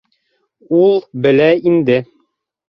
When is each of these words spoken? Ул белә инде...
Ул 0.77 0.97
белә 1.27 1.51
инде... 1.73 1.99